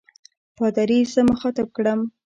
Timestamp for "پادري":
0.57-0.99